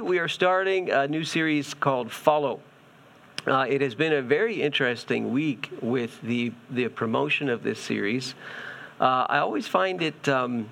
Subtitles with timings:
[0.00, 2.60] We are starting a new series called Follow.
[3.46, 8.34] Uh, it has been a very interesting week with the, the promotion of this series.
[8.98, 10.28] Uh, I always find it.
[10.28, 10.70] Um,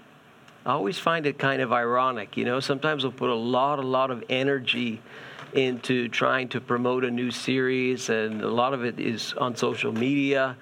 [0.64, 2.60] I always find it kind of ironic, you know.
[2.60, 5.02] Sometimes we'll put a lot, a lot of energy
[5.52, 9.92] into trying to promote a new series, and a lot of it is on social
[9.92, 10.56] media.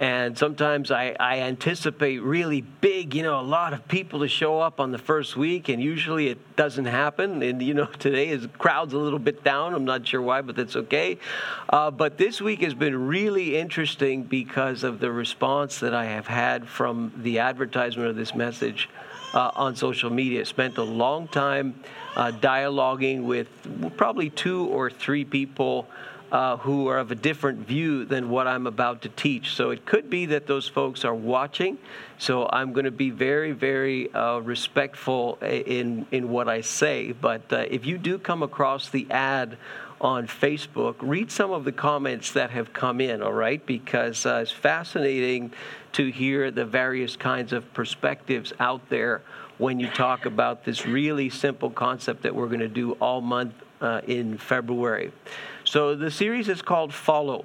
[0.00, 4.58] And sometimes I, I, anticipate really big, you know, a lot of people to show
[4.58, 7.42] up on the first week, and usually it doesn't happen.
[7.42, 9.74] And, you know, today is crowd's a little bit down.
[9.74, 11.18] I'm not sure why, but that's okay.
[11.68, 16.26] Uh, but this week has been really interesting because of the response that I have
[16.26, 18.88] had from the advertisement of this message
[19.34, 20.46] uh, on social media.
[20.46, 21.78] Spent a long time
[22.16, 23.48] uh, dialoguing with
[23.98, 25.86] probably two or three people
[26.32, 29.54] uh, who are of a different view than what I'm about to teach.
[29.54, 31.78] So it could be that those folks are watching.
[32.18, 37.12] So I'm going to be very, very uh, respectful in in what I say.
[37.12, 39.56] But uh, if you do come across the ad
[40.00, 43.22] on Facebook, read some of the comments that have come in.
[43.22, 45.52] All right, because uh, it's fascinating
[45.92, 49.22] to hear the various kinds of perspectives out there
[49.58, 53.52] when you talk about this really simple concept that we're going to do all month
[53.80, 55.12] uh, in February.
[55.70, 57.44] So the series is called Follow.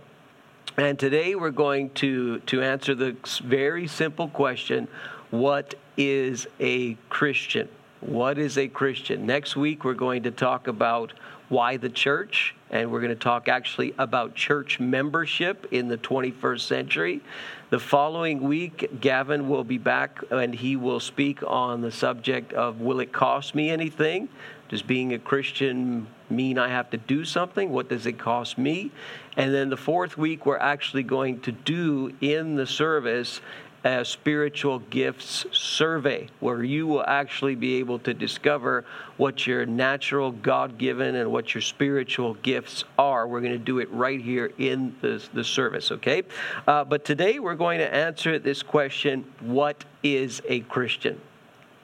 [0.77, 4.87] And today we're going to, to answer the very simple question
[5.29, 7.69] what is a Christian?
[8.01, 9.27] What is a Christian?
[9.27, 11.13] Next week we're going to talk about
[11.49, 16.61] why the church, and we're going to talk actually about church membership in the 21st
[16.61, 17.21] century.
[17.69, 22.81] The following week, Gavin will be back and he will speak on the subject of
[22.81, 24.29] will it cost me anything?
[24.67, 27.71] Does being a Christian mean I have to do something?
[27.71, 28.91] What does it cost me?
[29.37, 33.41] And then the fourth week, we're actually going to do in the service
[33.85, 38.83] a spiritual gifts survey where you will actually be able to discover
[39.17, 43.27] what your natural, God given, and what your spiritual gifts are.
[43.27, 46.23] We're going to do it right here in the, the service, okay?
[46.65, 51.21] Uh, but today we're going to answer this question What is a Christian?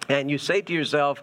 [0.10, 1.22] And you say to yourself,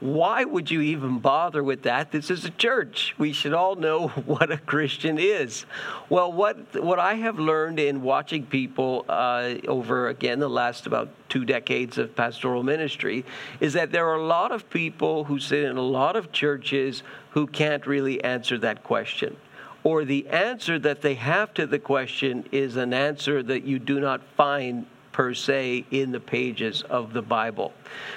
[0.00, 2.12] why would you even bother with that?
[2.12, 3.14] This is a church.
[3.16, 5.64] We should all know what a Christian is.
[6.10, 11.08] Well, what what I have learned in watching people uh, over again the last about
[11.28, 13.24] two decades of pastoral ministry
[13.60, 17.02] is that there are a lot of people who sit in a lot of churches
[17.30, 19.36] who can't really answer that question.
[19.82, 24.00] Or the answer that they have to the question is an answer that you do
[24.00, 27.72] not find per se in the pages of the Bible.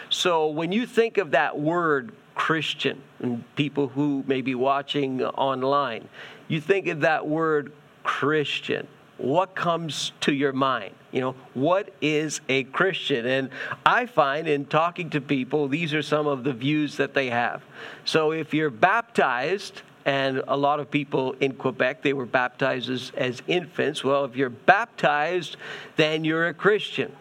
[0.09, 6.09] So when you think of that word Christian, and people who may be watching online,
[6.49, 7.71] you think of that word
[8.03, 8.85] Christian.
[9.17, 10.93] What comes to your mind?
[11.13, 13.25] You know, what is a Christian?
[13.25, 13.49] And
[13.85, 17.63] I find in talking to people, these are some of the views that they have.
[18.03, 23.11] So if you're baptized, and a lot of people in Quebec, they were baptized as,
[23.15, 24.03] as infants.
[24.03, 25.55] Well, if you're baptized,
[25.97, 27.15] then you're a Christian.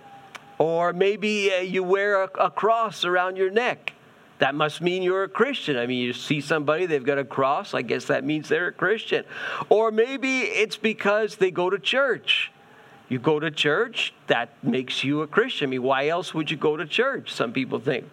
[0.57, 3.93] Or maybe uh, you wear a, a cross around your neck.
[4.39, 5.77] That must mean you're a Christian.
[5.77, 8.73] I mean, you see somebody, they've got a cross, I guess that means they're a
[8.73, 9.27] Christian.
[9.69, 12.51] Or maybe it's because they go to church.
[13.11, 15.69] You go to church, that makes you a Christian.
[15.69, 17.35] I mean, why else would you go to church?
[17.35, 18.07] Some people think.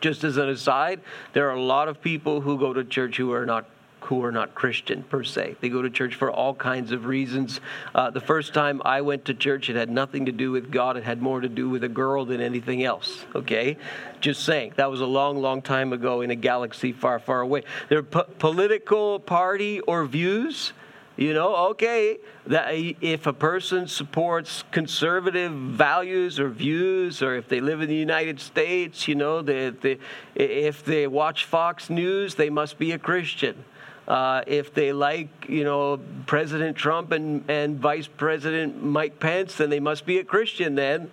[0.00, 1.00] Just as an aside,
[1.32, 3.66] there are a lot of people who go to church who are not
[4.06, 5.56] who are not Christian per se.
[5.60, 7.60] They go to church for all kinds of reasons.
[7.92, 10.96] Uh, the first time I went to church, it had nothing to do with God.
[10.96, 13.24] It had more to do with a girl than anything else.
[13.34, 13.76] Okay?
[14.20, 14.74] Just saying.
[14.76, 17.64] That was a long, long time ago in a galaxy far, far away.
[17.88, 20.72] Their po- political party or views.
[21.16, 27.60] You know, okay, that if a person supports conservative values or views, or if they
[27.60, 29.98] live in the United States, you know, they, they,
[30.34, 33.64] if they watch Fox News, they must be a Christian.
[34.06, 39.68] Uh, if they like, you know, President Trump and, and Vice President Mike Pence, then
[39.68, 41.10] they must be a Christian then.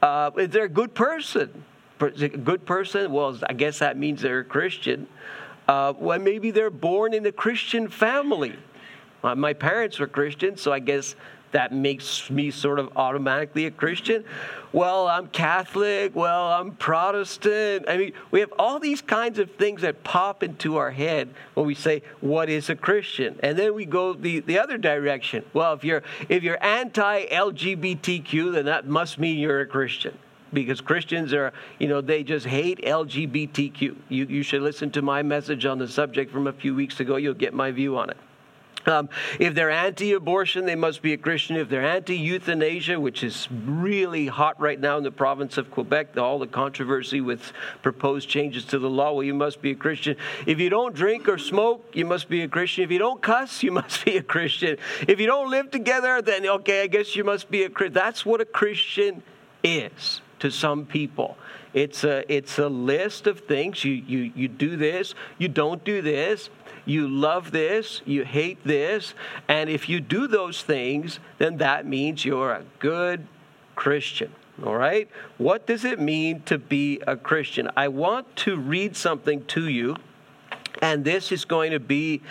[0.00, 1.64] Uh, if they're a good person,
[2.00, 5.06] a good person, well, I guess that means they're a Christian.
[5.68, 8.56] Uh, well, maybe they're born in a Christian family.
[9.22, 11.14] My parents were Christians, so I guess
[11.52, 14.24] that makes me sort of automatically a Christian.
[14.72, 16.16] Well, I'm Catholic.
[16.16, 17.84] Well, I'm Protestant.
[17.88, 21.66] I mean, we have all these kinds of things that pop into our head when
[21.66, 25.44] we say, "What is a Christian?" And then we go the, the other direction.
[25.52, 30.16] Well, if you're if you're anti-LGBTQ, then that must mean you're a Christian
[30.52, 33.96] because Christians are, you know, they just hate LGBTQ.
[34.08, 37.16] You, you should listen to my message on the subject from a few weeks ago.
[37.16, 38.16] You'll get my view on it.
[38.86, 39.08] Um,
[39.38, 41.56] if they're anti abortion, they must be a Christian.
[41.56, 46.16] If they're anti euthanasia, which is really hot right now in the province of Quebec,
[46.18, 47.52] all the controversy with
[47.82, 50.16] proposed changes to the law, well, you must be a Christian.
[50.46, 52.84] If you don't drink or smoke, you must be a Christian.
[52.84, 54.76] If you don't cuss, you must be a Christian.
[55.06, 57.94] If you don't live together, then okay, I guess you must be a Christian.
[57.94, 59.22] That's what a Christian
[59.62, 61.36] is to some people.
[61.72, 63.84] It's a, it's a list of things.
[63.84, 66.50] You, you, you do this, you don't do this
[66.84, 69.14] you love this, you hate this,
[69.48, 73.26] and if you do those things, then that means you're a good
[73.76, 74.32] Christian.
[74.64, 75.08] All right?
[75.38, 77.70] What does it mean to be a Christian?
[77.76, 79.96] I want to read something to you
[80.80, 82.22] and this is going to be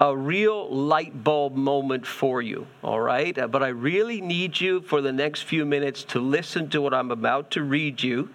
[0.00, 3.36] a real light bulb moment for you, all right?
[3.36, 6.92] Uh, but I really need you for the next few minutes to listen to what
[6.92, 8.28] I'm about to read you.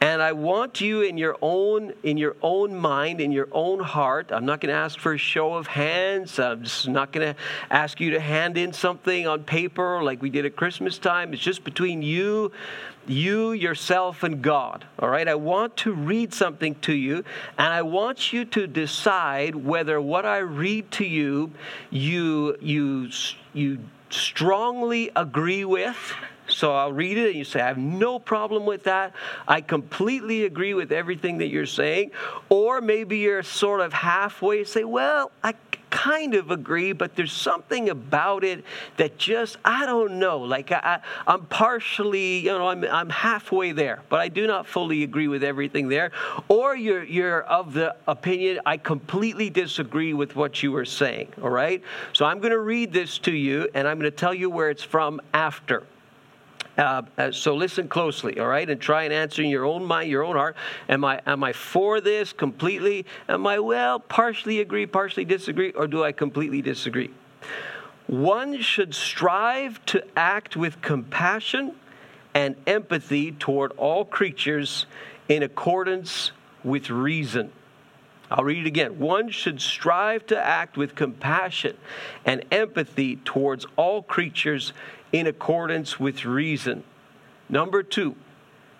[0.00, 4.30] And I want you in your own in your own mind, in your own heart.
[4.32, 6.38] I'm not going to ask for a show of hands.
[6.38, 10.30] I'm just not going to ask you to hand in something on paper like we
[10.30, 11.32] did at Christmas time.
[11.32, 12.52] It's just between you
[13.08, 14.84] you, yourself, and God.
[14.98, 15.26] All right?
[15.26, 17.24] I want to read something to you,
[17.58, 21.52] and I want you to decide whether what I read to you,
[21.90, 23.10] you, you,
[23.52, 23.78] you
[24.10, 25.96] strongly agree with.
[26.48, 29.14] So I'll read it and you say, I have no problem with that.
[29.48, 32.12] I completely agree with everything that you're saying.
[32.48, 35.54] Or maybe you're sort of halfway, say, Well, I
[35.96, 38.62] kind of agree, but there's something about it
[38.98, 40.38] that just, I don't know.
[40.40, 45.04] Like I, am partially, you know, I'm, I'm halfway there, but I do not fully
[45.04, 46.12] agree with everything there.
[46.48, 51.48] Or you're, you're of the opinion, I completely disagree with what you were saying, all
[51.48, 51.82] right?
[52.12, 54.68] So I'm going to read this to you, and I'm going to tell you where
[54.68, 55.84] it's from after.
[56.76, 60.10] Uh, uh, so listen closely, all right, and try and answer in your own mind,
[60.10, 60.56] your own heart.
[60.88, 63.06] Am I am I for this completely?
[63.28, 67.10] Am I well partially agree, partially disagree, or do I completely disagree?
[68.06, 71.74] One should strive to act with compassion
[72.34, 74.86] and empathy toward all creatures
[75.28, 76.32] in accordance
[76.62, 77.50] with reason.
[78.30, 78.98] I'll read it again.
[78.98, 81.76] One should strive to act with compassion
[82.24, 84.72] and empathy towards all creatures
[85.12, 86.84] in accordance with reason.
[87.48, 88.16] Number two,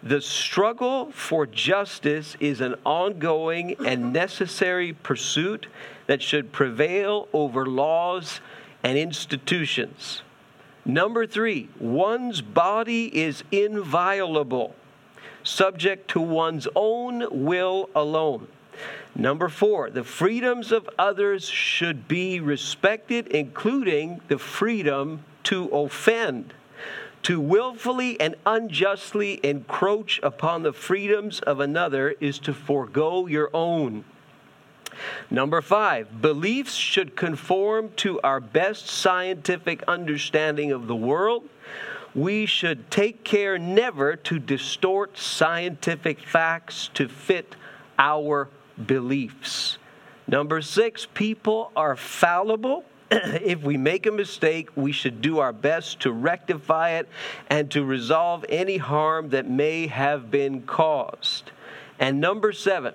[0.02, 5.66] the struggle for justice is an ongoing and necessary pursuit
[6.06, 8.40] that should prevail over laws
[8.82, 10.22] and institutions.
[10.84, 14.76] Number three, one's body is inviolable,
[15.42, 18.46] subject to one's own will alone.
[19.16, 26.52] Number four, the freedoms of others should be respected, including the freedom to offend.
[27.22, 34.04] To willfully and unjustly encroach upon the freedoms of another is to forego your own.
[35.30, 41.48] Number five, beliefs should conform to our best scientific understanding of the world.
[42.14, 47.56] We should take care never to distort scientific facts to fit
[47.98, 48.48] our
[48.86, 49.78] beliefs.
[50.26, 52.84] Number six, people are fallible.
[53.10, 57.08] if we make a mistake, we should do our best to rectify it
[57.48, 61.52] and to resolve any harm that may have been caused.
[61.98, 62.94] And number seven,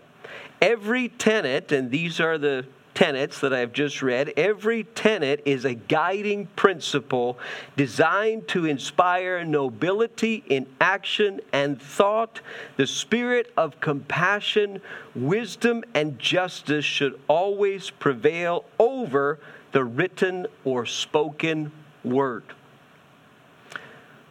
[0.62, 5.74] every tenet, and these are the tenets that I've just read, every tenet is a
[5.74, 7.40] guiding principle
[7.78, 12.42] designed to inspire nobility in action and thought.
[12.76, 14.82] The spirit of compassion,
[15.16, 19.40] wisdom, and justice should always prevail over
[19.72, 21.72] the written or spoken
[22.04, 22.44] word.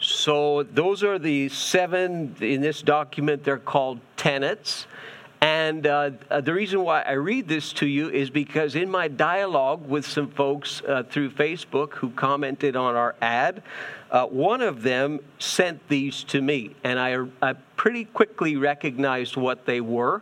[0.02, 3.44] So, those are the seven in this document.
[3.44, 4.86] They're called tenets.
[5.42, 9.08] And uh, uh, the reason why I read this to you is because in my
[9.08, 13.62] dialogue with some folks uh, through Facebook who commented on our ad,
[14.10, 19.64] uh, one of them sent these to me, and I, I pretty quickly recognized what
[19.64, 20.20] they were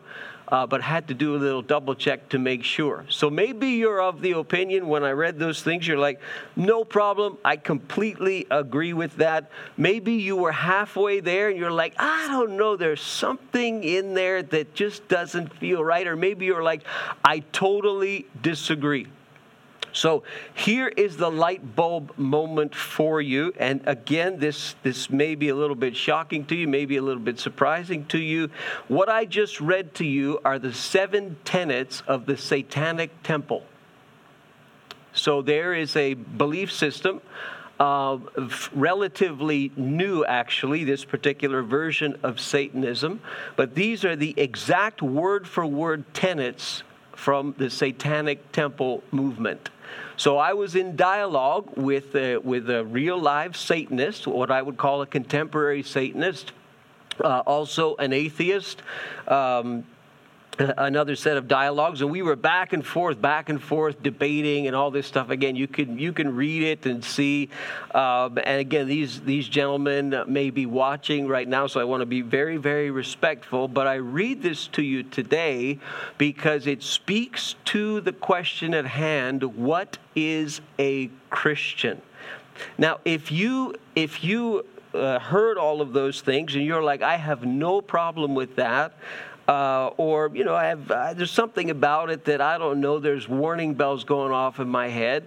[0.50, 3.04] uh, but had to do a little double check to make sure.
[3.08, 6.20] So maybe you're of the opinion when I read those things, you're like,
[6.56, 9.50] no problem, I completely agree with that.
[9.76, 14.42] Maybe you were halfway there and you're like, I don't know, there's something in there
[14.42, 16.06] that just doesn't feel right.
[16.06, 16.82] Or maybe you're like,
[17.24, 19.06] I totally disagree.
[19.92, 20.22] So
[20.54, 23.52] here is the light bulb moment for you.
[23.58, 27.22] And again, this, this may be a little bit shocking to you, maybe a little
[27.22, 28.50] bit surprising to you.
[28.88, 33.64] What I just read to you are the seven tenets of the Satanic Temple.
[35.12, 37.20] So there is a belief system.
[37.80, 38.18] Uh,
[38.72, 43.20] relatively new, actually, this particular version of Satanism.
[43.54, 46.82] But these are the exact word for word tenets
[47.14, 49.70] from the Satanic Temple movement.
[50.16, 54.76] So I was in dialogue with, uh, with a real live Satanist, what I would
[54.76, 56.52] call a contemporary Satanist,
[57.22, 58.82] uh, also an atheist.
[59.26, 59.84] Um,
[60.76, 64.74] another set of dialogues and we were back and forth back and forth debating and
[64.74, 65.30] all this stuff.
[65.30, 67.48] Again you can you can read it and see
[67.94, 72.06] um, and again these these gentlemen may be watching right now so i want to
[72.06, 75.78] be very very respectful but i read this to you today
[76.16, 82.00] because it speaks to the question at hand what is a christian?
[82.76, 87.16] Now if you if you uh, heard all of those things and you're like, I
[87.16, 88.94] have no problem with that,
[89.48, 92.98] uh, or you know, I have uh, there's something about it that I don't know.
[92.98, 95.26] There's warning bells going off in my head.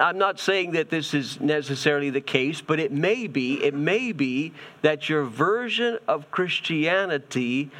[0.00, 3.62] I'm not saying that this is necessarily the case, but it may be.
[3.62, 7.70] It may be that your version of Christianity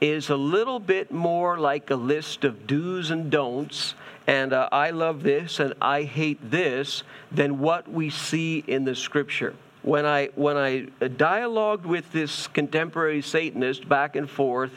[0.00, 3.94] is a little bit more like a list of do's and don'ts,
[4.26, 8.94] and uh, I love this and I hate this, than what we see in the
[8.94, 10.86] Scripture when I when I
[11.16, 14.72] dialogued with this contemporary Satanist back and forth,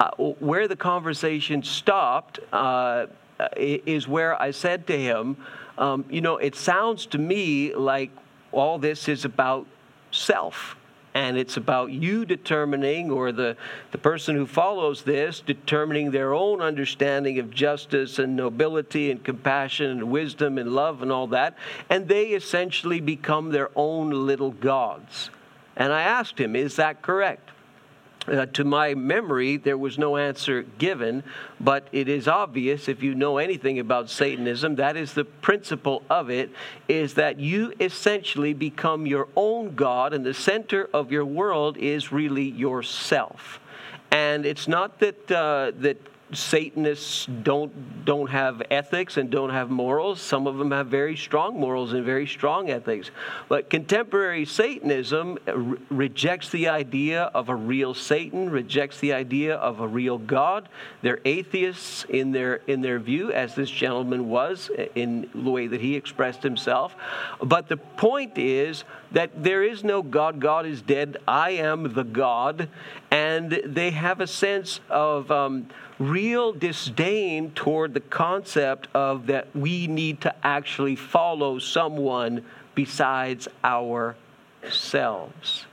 [0.00, 3.06] uh, where the conversation stopped uh,
[3.56, 5.36] is where I said to him,
[5.76, 8.10] um, You know, it sounds to me like
[8.52, 9.66] all this is about
[10.10, 10.76] self.
[11.14, 13.56] And it's about you determining, or the,
[13.90, 19.90] the person who follows this, determining their own understanding of justice and nobility and compassion
[19.90, 21.56] and wisdom and love and all that.
[21.90, 25.30] And they essentially become their own little gods.
[25.76, 27.50] And I asked him, Is that correct?
[28.30, 31.22] Uh, to my memory, there was no answer given,
[31.58, 36.28] but it is obvious if you know anything about Satanism, that is the principle of
[36.28, 36.50] it,
[36.88, 42.12] is that you essentially become your own God, and the center of your world is
[42.12, 43.60] really yourself.
[44.10, 45.96] And it's not that, uh, that
[46.32, 50.20] Satanists don't don't have ethics and don't have morals.
[50.20, 53.10] Some of them have very strong morals and very strong ethics.
[53.48, 59.80] But contemporary Satanism re- rejects the idea of a real Satan, rejects the idea of
[59.80, 60.68] a real God.
[61.00, 65.80] They're atheists in their in their view, as this gentleman was in the way that
[65.80, 66.94] he expressed himself.
[67.42, 70.40] But the point is that there is no God.
[70.40, 71.16] God is dead.
[71.26, 72.68] I am the God,
[73.10, 75.30] and they have a sense of.
[75.30, 75.68] Um,
[75.98, 85.64] real disdain toward the concept of that we need to actually follow someone besides ourselves.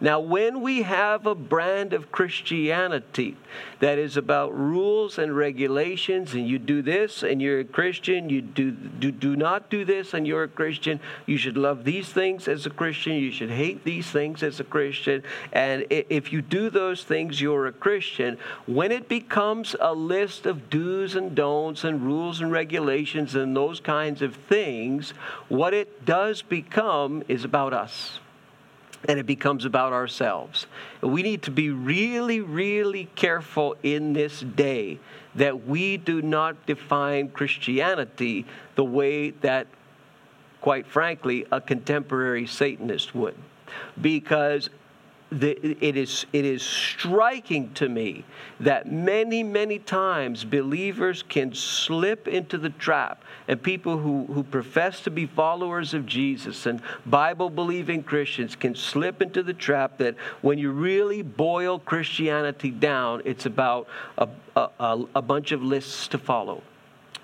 [0.00, 3.36] Now, when we have a brand of Christianity
[3.80, 8.40] that is about rules and regulations, and you do this and you're a Christian, you
[8.40, 12.46] do, do, do not do this and you're a Christian, you should love these things
[12.46, 16.70] as a Christian, you should hate these things as a Christian, and if you do
[16.70, 18.38] those things, you're a Christian.
[18.66, 23.80] When it becomes a list of do's and don'ts and rules and regulations and those
[23.80, 25.10] kinds of things,
[25.48, 28.20] what it does become is about us
[29.06, 30.66] and it becomes about ourselves.
[31.00, 34.98] We need to be really, really careful in this day
[35.34, 39.66] that we do not define Christianity the way that,
[40.60, 43.36] quite frankly, a contemporary Satanist would.
[44.00, 44.68] Because
[45.30, 48.24] the, it, is, it is striking to me
[48.60, 55.00] that many, many times believers can slip into the trap, and people who, who profess
[55.02, 60.16] to be followers of Jesus and Bible believing Christians can slip into the trap that
[60.40, 66.18] when you really boil Christianity down, it's about a, a, a bunch of lists to
[66.18, 66.62] follow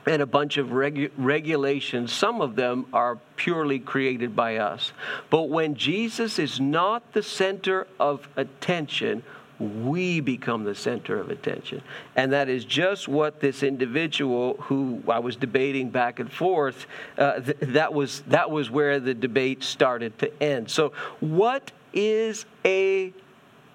[0.07, 2.13] and a bunch of regu- regulations.
[2.13, 4.93] Some of them are purely created by us.
[5.31, 9.23] But when Jesus is not the center of attention,
[9.59, 11.81] we become the center of attention.
[12.17, 17.41] And that is just what this individual who I was debating back and forth, uh,
[17.41, 20.71] th- that, was, that was where the debate started to end.
[20.71, 23.13] So, what is a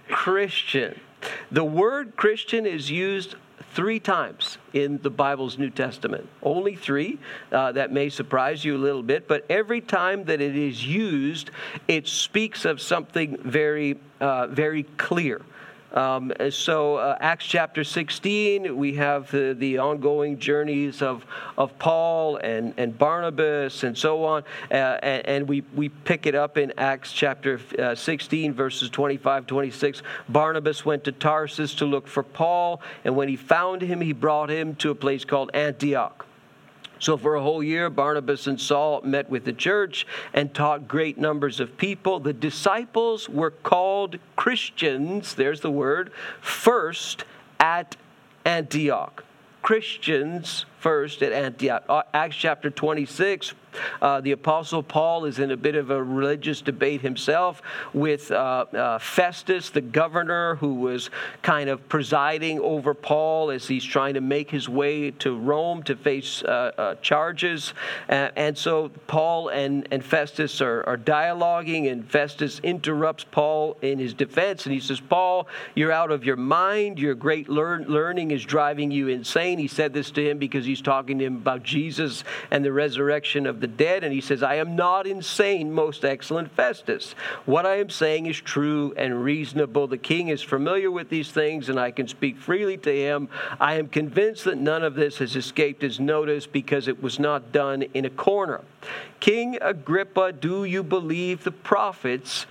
[0.10, 1.00] Christian?
[1.52, 3.36] The word Christian is used
[3.74, 6.28] three times in the Bible's New Testament.
[6.42, 7.20] Only three.
[7.52, 11.52] Uh, that may surprise you a little bit, but every time that it is used,
[11.88, 15.42] it speaks of something very, uh, very clear.
[15.94, 21.26] Um, so, uh, Acts chapter 16, we have the, the ongoing journeys of,
[21.58, 24.44] of Paul and, and Barnabas and so on.
[24.70, 29.48] Uh, and, and, we, we pick it up in Acts chapter uh, 16, verses 25,
[29.48, 30.04] 26.
[30.28, 34.50] Barnabas went to Tarsus to look for Paul, and when he found him, he brought
[34.50, 36.26] him to a place called Antioch.
[37.00, 41.18] So, for a whole year, Barnabas and Saul met with the church and taught great
[41.18, 42.20] numbers of people.
[42.20, 47.24] The disciples were called Christians, there's the word, first
[47.60, 47.96] at
[48.46, 49.24] Antioch.
[49.62, 51.84] Christians first at Antioch.
[51.88, 53.54] Uh, Acts chapter 26,
[54.02, 57.62] uh, the Apostle Paul is in a bit of a religious debate himself
[57.94, 61.10] with uh, uh, Festus, the governor, who was
[61.42, 65.96] kind of presiding over Paul as he's trying to make his way to Rome to
[65.96, 67.74] face uh, uh, charges.
[68.08, 74.14] and so Paul and, and Festus are, are dialoguing, and Festus interrupts Paul in his
[74.14, 77.00] defense, and he says, Paul, you're out of your mind.
[77.00, 79.58] Your great learn- learning is driving you insane.
[79.58, 83.46] He said this to him because he's talking to him about Jesus and the resurrection
[83.46, 84.04] of the dead.
[84.04, 87.14] And he says, I am not insane, most excellent Festus.
[87.46, 89.88] What I am saying is true and reasonable.
[89.88, 93.30] The king is familiar with these things, and I can speak freely to him.
[93.60, 97.52] I am convinced that none of this has escaped his notice because it was not
[97.52, 98.62] done in a corner.
[99.20, 102.46] King Agrippa, do you believe the prophets?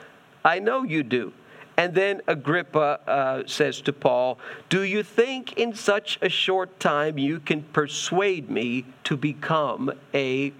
[0.44, 1.32] I know you do.
[1.78, 7.18] And then Agrippa uh, says to Paul, Do you think in such a short time
[7.18, 10.52] you can persuade me to become a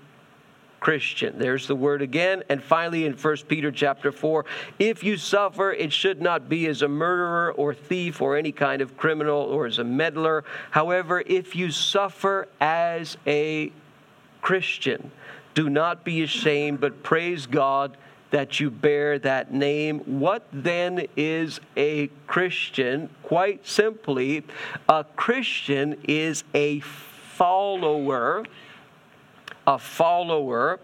[0.80, 1.38] Christian.
[1.38, 2.42] There's the word again.
[2.48, 4.44] And finally in 1 Peter chapter 4,
[4.78, 8.80] if you suffer, it should not be as a murderer or thief or any kind
[8.82, 10.44] of criminal or as a meddler.
[10.70, 13.72] However, if you suffer as a
[14.40, 15.10] Christian,
[15.54, 17.96] do not be ashamed, but praise God
[18.30, 20.00] that you bear that name.
[20.00, 23.08] What then is a Christian?
[23.22, 24.44] Quite simply,
[24.88, 28.44] a Christian is a follower,
[29.68, 30.80] a follower,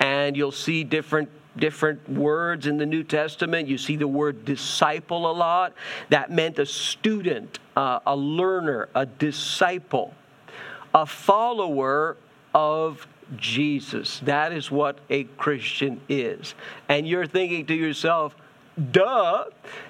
[0.00, 3.68] and you'll see different different words in the New Testament.
[3.68, 5.74] You see the word disciple a lot.
[6.08, 10.14] That meant a student, uh, a learner, a disciple,
[10.94, 12.16] a follower
[12.54, 14.20] of Jesus.
[14.20, 16.54] That is what a Christian is.
[16.88, 18.34] And you're thinking to yourself,
[18.90, 19.44] duh,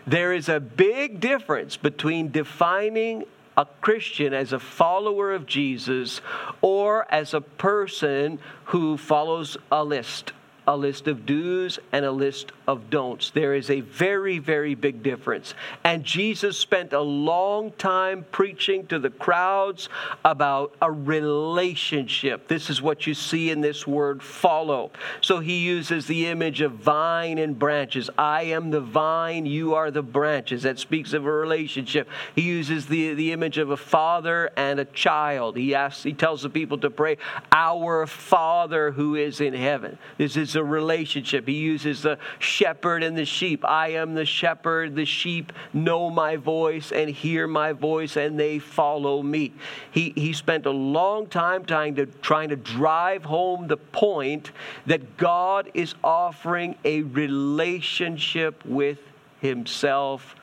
[0.04, 3.22] there is a big difference between defining
[3.56, 6.20] a Christian as a follower of Jesus
[6.60, 10.32] or as a person who follows a list
[10.66, 13.30] a list of do's and a list of don'ts.
[13.30, 15.54] There is a very, very big difference.
[15.84, 19.88] And Jesus spent a long time preaching to the crowds
[20.24, 22.48] about a relationship.
[22.48, 24.90] This is what you see in this word follow.
[25.20, 28.08] So he uses the image of vine and branches.
[28.16, 30.62] I am the vine, you are the branches.
[30.62, 32.08] That speaks of a relationship.
[32.34, 35.56] He uses the, the image of a father and a child.
[35.56, 37.18] He asks, he tells the people to pray,
[37.50, 39.98] Our Father who is in heaven.
[40.18, 41.46] This is a relationship.
[41.46, 43.64] He uses the shepherd and the sheep.
[43.64, 44.94] I am the shepherd.
[44.94, 49.52] The sheep know my voice and hear my voice, and they follow me.
[49.90, 54.52] He, he spent a long time trying to, trying to drive home the point
[54.86, 58.98] that God is offering a relationship with
[59.40, 60.36] himself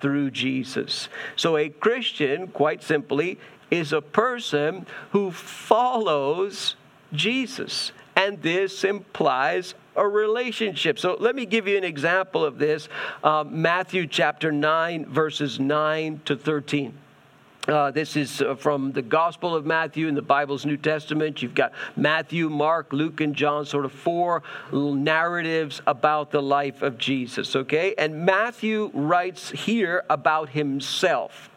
[0.00, 1.08] through Jesus.
[1.36, 3.38] So, a Christian, quite simply,
[3.70, 6.76] is a person who follows
[7.12, 7.92] Jesus.
[8.16, 10.98] And this implies a relationship.
[10.98, 12.88] So let me give you an example of this
[13.24, 16.94] um, Matthew chapter 9, verses 9 to 13.
[17.68, 21.42] Uh, this is uh, from the Gospel of Matthew in the Bible's New Testament.
[21.42, 24.42] You've got Matthew, Mark, Luke, and John, sort of four
[24.72, 27.94] narratives about the life of Jesus, okay?
[27.98, 31.49] And Matthew writes here about himself.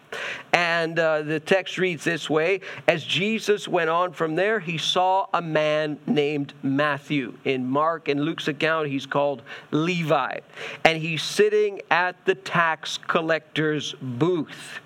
[0.51, 5.27] And uh, the text reads this way As Jesus went on from there, he saw
[5.33, 7.37] a man named Matthew.
[7.45, 10.39] In Mark and Luke's account, he's called Levi.
[10.83, 14.79] And he's sitting at the tax collector's booth.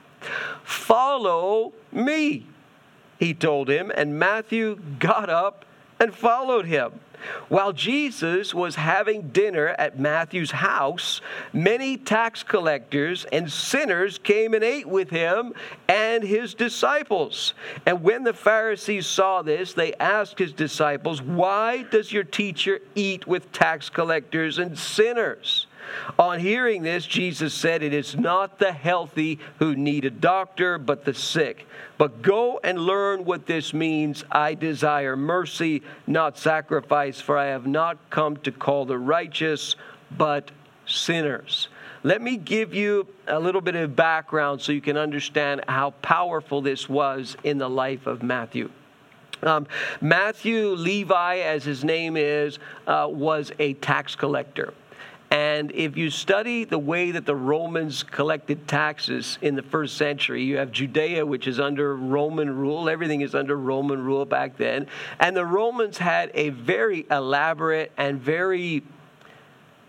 [0.63, 2.46] Follow me,
[3.20, 3.92] he told him.
[3.96, 5.66] And Matthew got up
[5.99, 6.99] and followed him.
[7.49, 11.21] While Jesus was having dinner at Matthew's house,
[11.53, 15.53] many tax collectors and sinners came and ate with him
[15.88, 17.53] and his disciples.
[17.86, 23.25] And when the Pharisees saw this, they asked his disciples, Why does your teacher eat
[23.27, 25.66] with tax collectors and sinners?
[26.19, 31.06] On hearing this, Jesus said, It is not the healthy who need a doctor, but
[31.06, 31.67] the sick.
[31.97, 34.23] But go and learn what this means.
[34.32, 39.76] I desire mercy, not sacrifice, for I have not come to call the righteous,
[40.15, 40.52] but
[40.86, 41.69] sinners.
[42.04, 46.62] Let me give you a little bit of background so you can understand how powerful
[46.62, 48.69] this was in the life of Matthew.
[49.43, 49.67] Um,
[50.02, 54.73] Matthew Levi, as his name is, uh, was a tax collector.
[55.30, 60.44] And if you study the way that the Romans collected taxes in the first century,
[60.44, 62.88] you have Judea, which is under Roman rule.
[62.90, 64.88] Everything is under Roman rule back then.
[65.20, 68.84] And the Romans had a very elaborate and very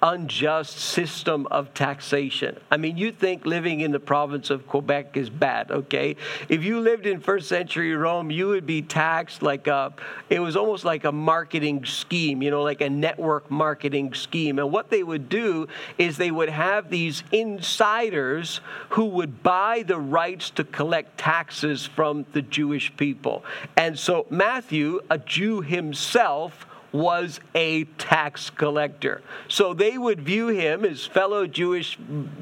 [0.03, 2.57] unjust system of taxation.
[2.71, 6.17] I mean, you think living in the province of Quebec is bad, okay?
[6.49, 9.93] If you lived in first century Rome, you would be taxed like a,
[10.31, 14.59] it was almost like a marketing scheme, you know, like a network marketing scheme.
[14.59, 15.67] And what they would do
[15.99, 22.25] is they would have these insiders who would buy the rights to collect taxes from
[22.33, 23.45] the Jewish people.
[23.77, 29.23] And so Matthew, a Jew himself, was a tax collector.
[29.49, 31.99] So they would view him, his fellow Jewish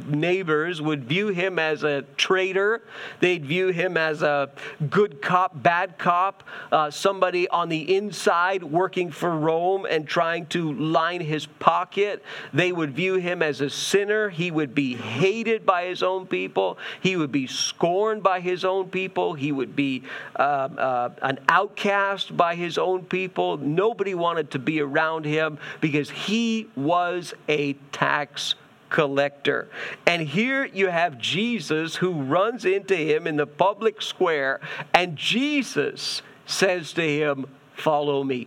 [0.07, 2.83] neighbors would view him as a traitor.
[3.21, 4.51] They'd view him as a
[4.89, 10.73] good cop, bad cop, uh, somebody on the inside working for Rome and trying to
[10.75, 12.23] line his pocket.
[12.53, 14.29] They would view him as a sinner.
[14.29, 16.79] He would be hated by his own people.
[17.01, 19.35] He would be scorned by his own people.
[19.35, 20.05] He would be
[20.39, 23.57] uh, uh, an outcast by his own people.
[23.57, 28.55] Nobody wanted wanted to be around him because he was a tax
[28.91, 29.67] collector.
[30.07, 34.61] And here you have Jesus who runs into him in the public square,
[34.93, 38.47] and Jesus says to him, Follow me.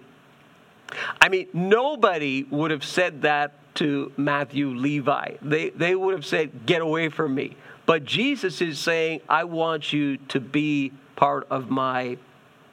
[1.20, 5.38] I mean, nobody would have said that to Matthew Levi.
[5.42, 7.58] They, they would have said, Get away from me.
[7.88, 12.18] But Jesus is saying, I want you to be part of my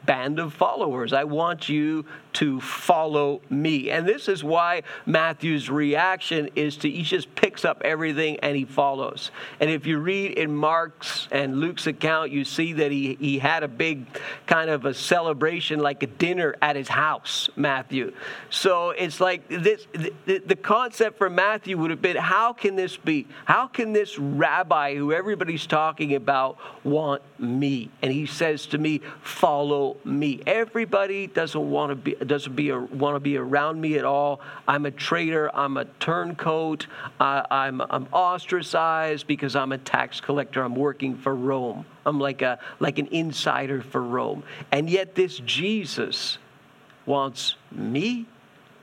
[0.06, 1.12] band of followers.
[1.12, 3.90] I want you to follow me.
[3.90, 8.66] And this is why Matthew's reaction is to he just picks up everything and he
[8.66, 9.30] follows.
[9.58, 13.62] And if you read in Mark's and Luke's account, you see that he, he had
[13.62, 14.04] a big
[14.46, 18.12] kind of a celebration, like a dinner at his house, Matthew.
[18.50, 22.98] So it's like this the, the concept for Matthew would have been how can this
[22.98, 23.26] be?
[23.46, 27.90] How can this rabbi who everybody's talking about want me?
[28.02, 30.42] And he says to me, follow me.
[30.46, 34.40] Everybody doesn't want to be doesn't be want to be around me at all.
[34.66, 35.50] I'm a traitor.
[35.54, 36.86] I'm a turncoat.
[37.18, 40.62] I'm, I'm ostracized because I'm a tax collector.
[40.62, 41.86] I'm working for Rome.
[42.04, 44.42] I'm like a like an insider for Rome.
[44.70, 46.38] And yet this Jesus
[47.04, 48.26] wants me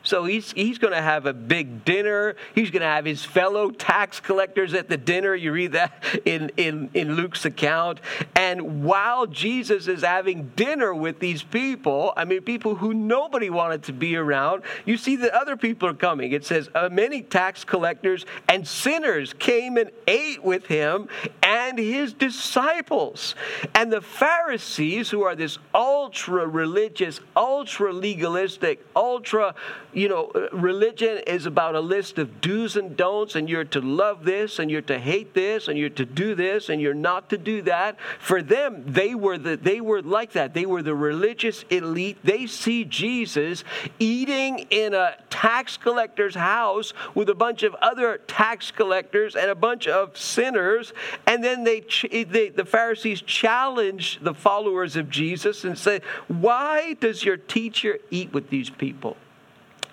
[0.04, 2.36] so he's, he's going to have a big dinner.
[2.54, 5.34] He's going to have his fellow tax collectors at the dinner.
[5.34, 8.02] You read that in, in, in Luke's account.
[8.36, 13.84] And while Jesus is having dinner with these people, I mean, people who nobody wanted
[13.84, 16.34] to be around, you see that other people are coming.
[16.34, 21.08] It says, uh, many tax collectors and sinners came and ate with him
[21.42, 23.36] and his disciples.
[23.74, 29.56] And the Pharisees, who are this ultra religious, ultra legalistic, ultra
[29.94, 34.26] you know, religion is about a list of do's and don'ts, and you're to love
[34.26, 37.38] this, and you're to hate this, and you're to do this, and you're not to
[37.38, 37.98] do that.
[38.20, 40.54] For them, they were the, they were like that.
[40.54, 42.18] They were the religious elite.
[42.24, 43.64] They see Jesus
[44.00, 49.56] eating in a tax collector's house with a bunch of other tax collectors and a
[49.56, 50.94] bunch of sinners,
[51.28, 57.24] and then they, they the Pharisees challenge the followers of Jesus and say, "Why does
[57.24, 59.18] your teacher eat with these people?"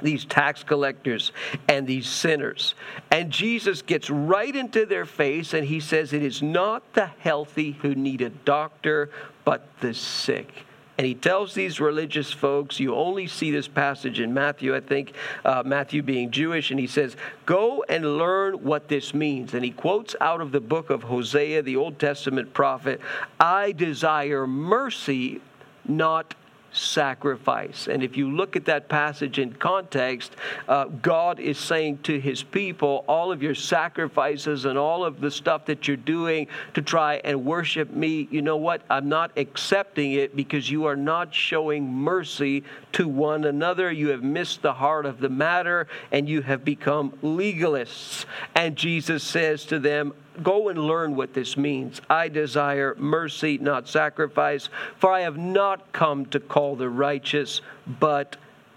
[0.03, 1.33] These tax collectors
[1.69, 2.75] and these sinners.
[3.11, 7.73] And Jesus gets right into their face and he says, It is not the healthy
[7.83, 9.11] who need a doctor,
[9.45, 10.65] but the sick.
[11.01, 15.15] And he tells these religious folks, you only see this passage in Matthew, I think,
[15.47, 19.55] uh, Matthew being Jewish, and he says, Go and learn what this means.
[19.55, 23.01] And he quotes out of the book of Hosea, the Old Testament prophet,
[23.41, 25.41] I desire mercy,
[25.89, 26.35] not
[26.73, 27.89] sacrifice.
[27.89, 30.37] And if you look at that passage in context,
[30.69, 35.31] uh, God is saying to his people, all of your sacrifices and all of the
[35.31, 38.83] stuff that you're doing to try and worship me, you know what?
[38.89, 43.91] I'm not accepting it because you are not showing mercy to one another.
[43.91, 48.25] You have missed the heart of the matter and you have become legalists.
[48.55, 52.01] And Jesus says to them, Go and learn what this means.
[52.09, 57.61] I desire mercy, not sacrifice, for I have not come to call the righteous,
[57.99, 58.37] but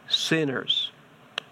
[0.10, 0.91] sinners.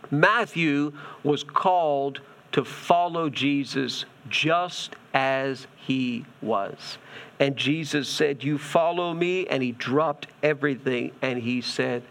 [0.09, 0.93] Matthew
[1.23, 2.19] was called
[2.51, 6.97] to follow Jesus just as he was.
[7.39, 9.47] And Jesus said, You follow me.
[9.47, 12.03] And he dropped everything and he said,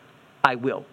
[0.42, 0.84] I will.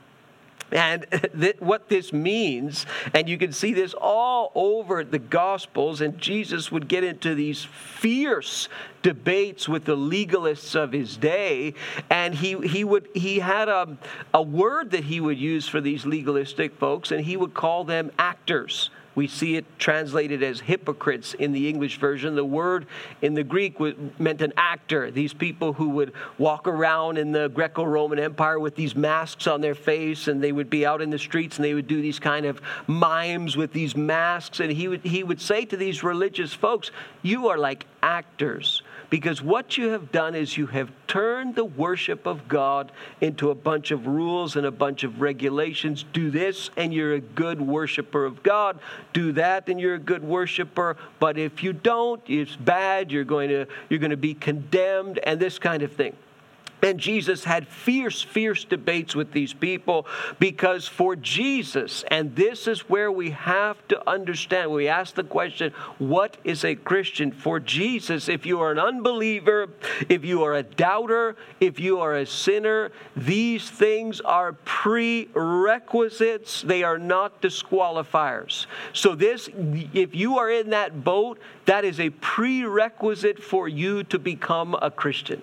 [0.71, 1.05] And
[1.59, 6.87] what this means, and you can see this all over the Gospels, and Jesus would
[6.87, 8.67] get into these fierce
[9.01, 11.73] debates with the legalists of his day,
[12.09, 13.97] and he, he, would, he had a,
[14.33, 18.11] a word that he would use for these legalistic folks, and he would call them
[18.19, 22.35] actors We see it translated as hypocrites in the English version.
[22.35, 22.85] The word
[23.23, 23.79] in the Greek
[24.19, 25.09] meant an actor.
[25.09, 29.59] These people who would walk around in the Greco Roman Empire with these masks on
[29.59, 32.19] their face, and they would be out in the streets and they would do these
[32.19, 34.59] kind of mimes with these masks.
[34.59, 36.91] And he would, he would say to these religious folks,
[37.23, 42.25] You are like actors because what you have done is you have turned the worship
[42.25, 42.91] of God
[43.21, 46.03] into a bunch of rules and a bunch of regulations.
[46.11, 48.79] Do this and you're a good worshiper of God.
[49.13, 50.97] Do that and you're a good worshiper.
[51.19, 53.11] But if you don't, it's bad.
[53.11, 56.13] You're going to you're going to be condemned and this kind of thing.
[56.81, 60.05] And Jesus had fierce, fierce debates with these people
[60.37, 65.73] because for Jesus, and this is where we have to understand, we ask the question,
[65.97, 67.31] what is a Christian?
[67.31, 69.69] For Jesus, if you are an unbeliever,
[70.07, 76.83] if you are a doubter, if you are a sinner, these things are prerequisites, they
[76.83, 78.67] are not disqualifiers.
[78.93, 84.19] So, this, if you are in that boat, that is a prerequisite for you to
[84.19, 85.41] become a Christian.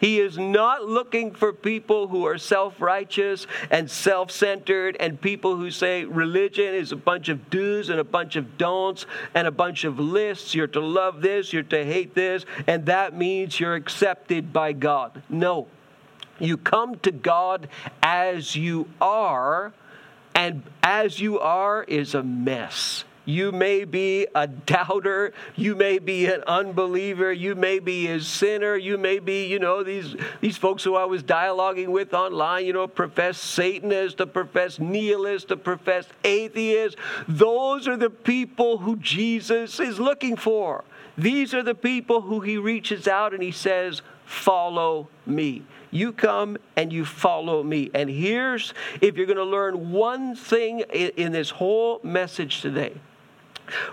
[0.00, 5.56] He is not looking for people who are self righteous and self centered and people
[5.56, 9.50] who say religion is a bunch of do's and a bunch of don'ts and a
[9.50, 10.54] bunch of lists.
[10.54, 15.22] You're to love this, you're to hate this, and that means you're accepted by God.
[15.28, 15.68] No.
[16.38, 17.68] You come to God
[18.02, 19.72] as you are,
[20.34, 23.04] and as you are is a mess.
[23.28, 25.34] You may be a doubter.
[25.54, 27.30] You may be an unbeliever.
[27.30, 28.74] You may be a sinner.
[28.74, 32.72] You may be, you know, these, these folks who I was dialoguing with online, you
[32.72, 36.96] know, professed Satanist, a professed nihilist, a professed atheist.
[37.28, 40.82] Those are the people who Jesus is looking for.
[41.18, 45.64] These are the people who he reaches out and he says, Follow me.
[45.90, 47.90] You come and you follow me.
[47.92, 52.94] And here's if you're going to learn one thing in, in this whole message today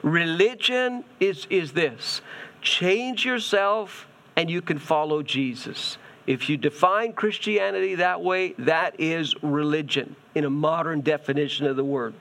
[0.04, 2.22] Religion is, is this
[2.62, 5.98] change yourself and you can follow Jesus.
[6.28, 11.84] If you define Christianity that way, that is religion in a modern definition of the
[11.84, 12.16] word.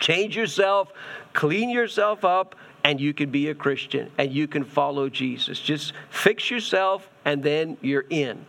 [0.00, 0.92] Change yourself,
[1.32, 5.58] clean yourself up, and you can be a Christian and you can follow Jesus.
[5.58, 8.44] Just fix yourself and then you're in.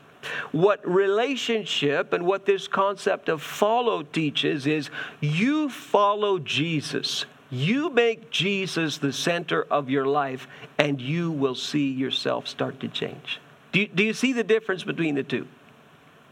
[0.51, 4.89] What relationship and what this concept of follow teaches is
[5.21, 7.25] you follow Jesus.
[7.49, 12.87] You make Jesus the center of your life, and you will see yourself start to
[12.87, 13.39] change.
[13.71, 15.47] Do you, do you see the difference between the two?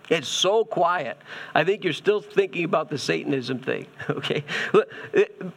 [0.10, 1.18] It's so quiet.
[1.56, 4.44] I think you're still thinking about the Satanism thing, okay?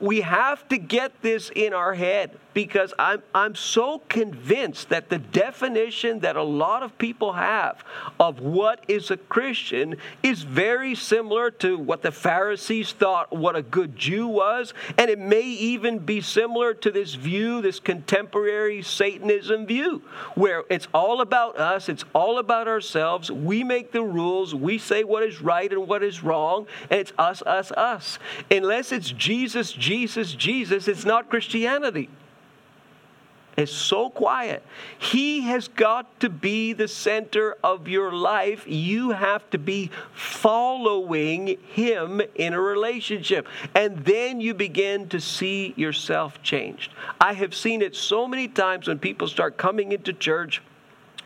[0.00, 5.18] We have to get this in our head because I'm, I'm so convinced that the
[5.18, 7.85] definition that a lot of people have
[8.18, 13.62] of what is a Christian is very similar to what the Pharisees thought what a
[13.62, 14.72] good Jew was.
[14.96, 20.02] And it may even be similar to this view, this contemporary Satanism view,
[20.35, 23.30] where it's all about us, it's all about ourselves.
[23.30, 27.12] We make the rules, we say what is right and what is wrong, and it's
[27.18, 28.18] us, us, us.
[28.51, 32.09] Unless it's Jesus, Jesus, Jesus, it's not Christianity
[33.57, 34.62] It's so quiet.
[34.99, 38.64] He has got to be the center of your life.
[38.66, 43.49] You have to be following Him in a relationship.
[43.75, 46.92] And then you begin to see yourself changed.
[47.18, 50.61] I have seen it so many times when people start coming into church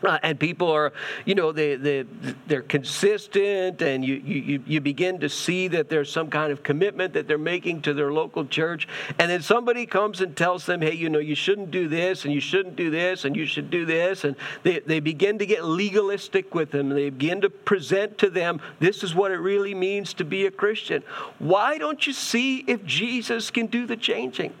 [0.03, 0.93] uh, and people are,
[1.25, 2.05] you know, they, they,
[2.47, 7.13] they're consistent, and you, you, you begin to see that there's some kind of commitment
[7.13, 8.87] that they're making to their local church.
[9.19, 12.33] And then somebody comes and tells them, hey, you know, you shouldn't do this, and
[12.33, 14.23] you shouldn't do this, and you should do this.
[14.23, 16.89] And they, they begin to get legalistic with them.
[16.89, 20.51] They begin to present to them, this is what it really means to be a
[20.51, 21.03] Christian.
[21.39, 24.53] Why don't you see if Jesus can do the changing?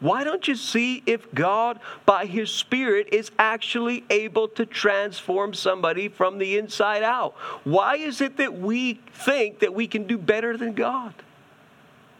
[0.00, 6.08] Why don't you see if God, by His Spirit, is actually able to transform somebody
[6.08, 7.34] from the inside out?
[7.64, 11.14] Why is it that we think that we can do better than God?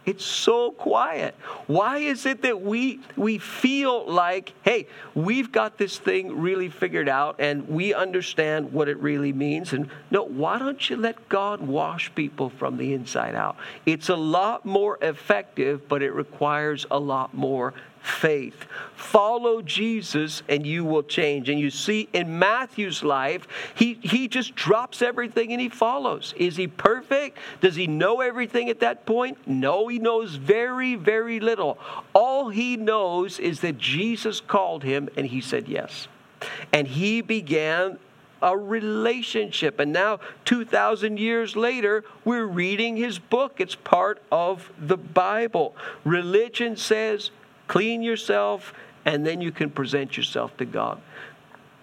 [0.08, 1.34] It's so quiet.
[1.66, 7.10] Why is it that we we feel like, hey, we've got this thing really figured
[7.10, 9.74] out and we understand what it really means?
[9.74, 13.58] And no, why don't you let God wash people from the inside out?
[13.84, 17.74] It's a lot more effective, but it requires a lot more
[18.08, 18.66] faith.
[18.96, 21.48] Follow Jesus and you will change.
[21.48, 26.34] And you see in Matthew's life, he, he just drops everything and he follows.
[26.36, 27.38] Is he perfect?
[27.60, 29.38] Does he know everything at that point?
[29.46, 31.78] No, he knows very, very little.
[32.12, 36.08] All he knows is that Jesus called him and he said yes.
[36.72, 37.98] And he began
[38.40, 39.80] a relationship.
[39.80, 43.60] And now, 2,000 years later, we're reading his book.
[43.60, 45.74] It's part of the Bible.
[46.04, 47.30] Religion says,
[47.68, 51.00] clean yourself, and then you can present yourself to God.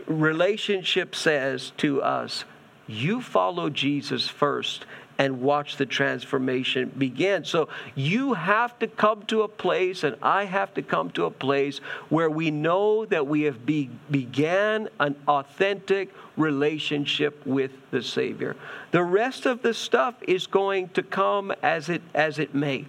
[0.08, 2.44] Relationship says to us,
[2.88, 4.86] you follow Jesus first
[5.18, 7.46] and watch the transformation begin.
[7.46, 11.32] So you have to come to a place, and I have to come to a
[11.32, 18.56] place where we know that we have be, began an authentic relationship with the Savior.
[18.92, 22.86] The rest of the stuff is going to come as it as it may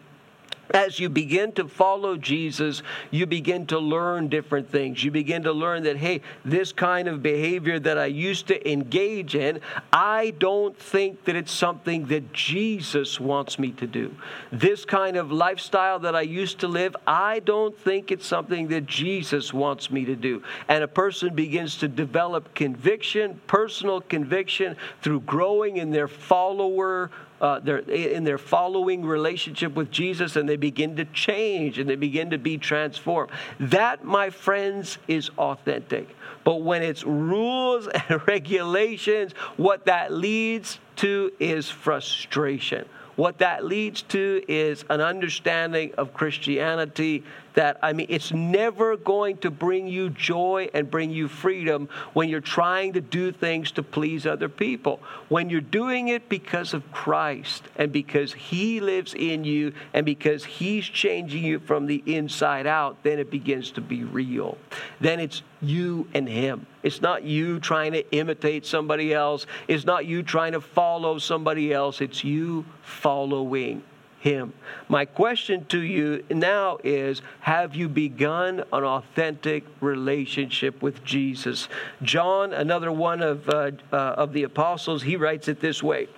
[0.70, 5.02] as you begin to follow Jesus, you begin to learn different things.
[5.02, 9.34] You begin to learn that, hey, this kind of behavior that I used to engage
[9.34, 9.60] in,
[9.92, 14.14] I don't think that it's something that Jesus wants me to do.
[14.50, 18.86] This kind of lifestyle that I used to live, I don't think it's something that
[18.86, 20.42] Jesus wants me to do.
[20.68, 27.60] And a person begins to develop conviction, personal conviction, through growing in their follower uh,
[27.60, 32.30] their, in their following relationship with Jesus and they begin to change and they begin
[32.30, 33.30] to be transformed.
[33.60, 36.08] That, my friends, is authentic.
[36.44, 42.86] But when it's rules and regulations, what that leads to is frustration.
[43.16, 47.24] What that leads to is an understanding of Christianity
[47.56, 52.28] that, I mean, it's never going to bring you joy and bring you freedom when
[52.28, 55.00] you're trying to do things to please other people.
[55.28, 60.44] When you're doing it because of Christ and because He lives in you and because
[60.44, 64.58] He's changing you from the inside out, then it begins to be real.
[65.00, 66.66] Then it's you and Him.
[66.82, 69.46] It's not you trying to imitate somebody else.
[69.66, 72.02] It's not you trying to follow somebody else.
[72.02, 73.82] It's you following
[74.26, 74.52] him.
[74.88, 81.68] My question to you now is Have you begun an authentic relationship with Jesus?
[82.02, 86.08] John, another one of, uh, uh, of the apostles, he writes it this way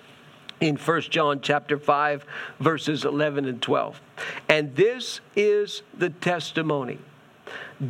[0.60, 2.24] in 1 John chapter 5
[2.58, 4.00] verses 11 and 12.
[4.48, 6.98] And this is the testimony.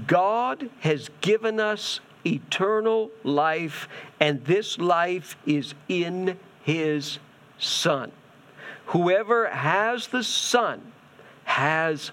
[0.09, 7.21] God has given us eternal life and this life is in his
[7.59, 8.11] son.
[8.89, 10.93] Whoever has the Son
[11.45, 12.11] has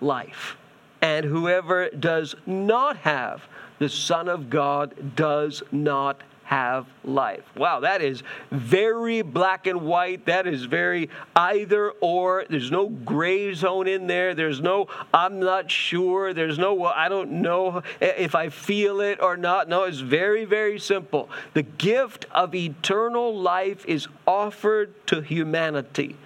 [0.00, 0.56] life.
[1.00, 3.42] And whoever does not have
[3.80, 7.44] the Son of God does not have life.
[7.56, 10.26] Wow, that is very black and white.
[10.26, 12.44] That is very either or.
[12.48, 14.34] There's no gray zone in there.
[14.34, 16.34] There's no I'm not sure.
[16.34, 19.68] There's no well, I don't know if I feel it or not.
[19.68, 21.28] No, it's very, very simple.
[21.54, 26.16] The gift of eternal life is offered to humanity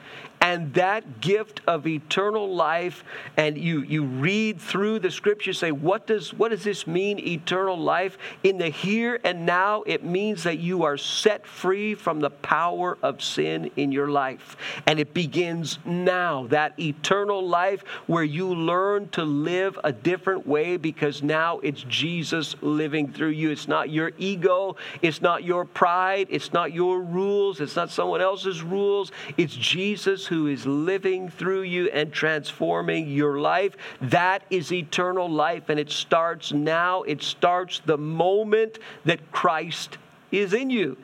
[0.47, 3.03] and that gift of eternal life
[3.37, 7.77] and you you read through the scriptures say what does what does this mean eternal
[7.77, 8.17] life?
[8.45, 12.97] In the here and now it means that you are set free from the power
[13.03, 14.57] of sin in your life.
[14.87, 20.77] And it begins now that eternal life where you learn to live a different way
[20.77, 23.51] because now it's Jesus living through you.
[23.51, 24.77] It's not your ego.
[25.03, 26.29] It's not your pride.
[26.31, 27.61] It's not your rules.
[27.61, 29.11] It's not someone else's rules.
[29.37, 33.77] It's Jesus who is living through you and transforming your life.
[34.03, 37.03] That is eternal life, and it starts now.
[37.05, 39.97] It starts the moment that Christ
[40.31, 40.99] is in you.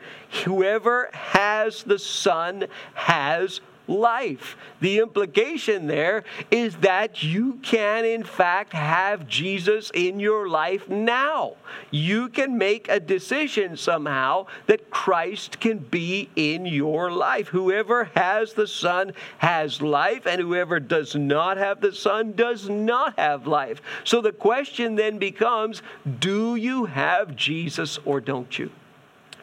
[0.45, 4.57] Whoever has the Son has life.
[4.81, 11.55] The implication there is that you can, in fact, have Jesus in your life now.
[11.90, 17.49] You can make a decision somehow that Christ can be in your life.
[17.49, 23.18] Whoever has the Son has life, and whoever does not have the Son does not
[23.18, 23.81] have life.
[24.05, 25.83] So the question then becomes
[26.18, 28.71] do you have Jesus or don't you?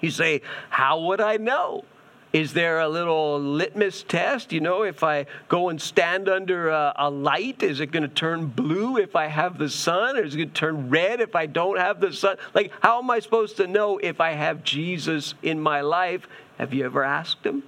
[0.01, 1.83] You say, How would I know?
[2.31, 4.53] Is there a little litmus test?
[4.53, 8.07] You know, if I go and stand under a, a light, is it going to
[8.07, 10.15] turn blue if I have the Son?
[10.15, 12.37] Or is it going to turn red if I don't have the Son?
[12.53, 16.27] Like, how am I supposed to know if I have Jesus in my life?
[16.59, 17.63] Have you ever asked him?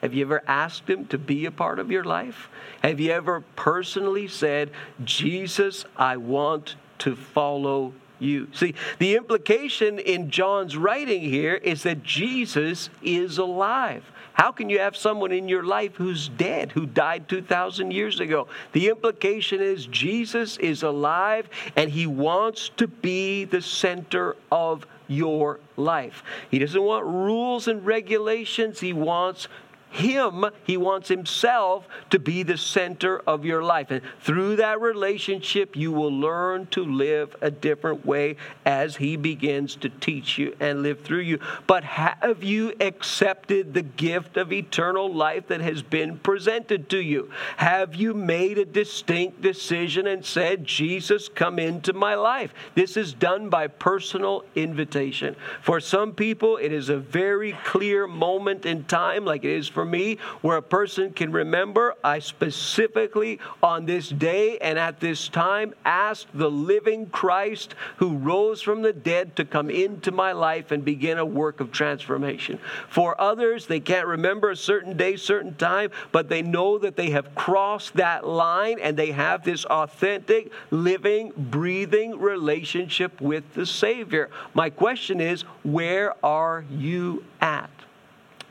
[0.00, 2.48] Have you ever asked him to be a part of your life?
[2.82, 4.70] Have you ever personally said,
[5.02, 7.92] Jesus, I want to follow
[8.24, 8.48] you.
[8.52, 14.04] See, the implication in John's writing here is that Jesus is alive.
[14.34, 18.48] How can you have someone in your life who's dead, who died 2,000 years ago?
[18.72, 25.60] The implication is Jesus is alive and he wants to be the center of your
[25.76, 26.24] life.
[26.50, 29.48] He doesn't want rules and regulations, he wants
[29.94, 33.92] Him, He wants Himself to be the center of your life.
[33.92, 38.34] And through that relationship, you will learn to live a different way
[38.66, 41.38] as He begins to teach you and live through you.
[41.68, 47.30] But have you accepted the gift of eternal life that has been presented to you?
[47.58, 52.52] Have you made a distinct decision and said, Jesus, come into my life?
[52.74, 55.36] This is done by personal invitation.
[55.62, 59.83] For some people, it is a very clear moment in time, like it is for
[59.84, 65.74] me, where a person can remember, I specifically on this day and at this time
[65.84, 70.84] asked the living Christ who rose from the dead to come into my life and
[70.84, 72.58] begin a work of transformation.
[72.88, 77.10] For others, they can't remember a certain day, certain time, but they know that they
[77.10, 84.30] have crossed that line and they have this authentic, living, breathing relationship with the Savior.
[84.54, 87.70] My question is, where are you at?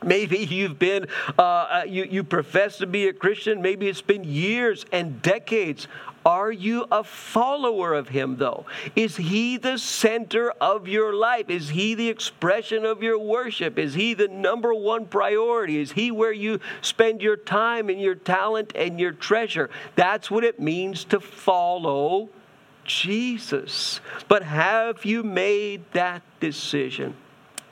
[0.03, 3.61] Maybe you've been, uh, uh, you, you profess to be a Christian.
[3.61, 5.87] Maybe it's been years and decades.
[6.25, 8.65] Are you a follower of Him, though?
[8.95, 11.49] Is He the center of your life?
[11.49, 13.77] Is He the expression of your worship?
[13.77, 15.79] Is He the number one priority?
[15.79, 19.69] Is He where you spend your time and your talent and your treasure?
[19.95, 22.29] That's what it means to follow
[22.85, 23.99] Jesus.
[24.29, 27.15] But have you made that decision?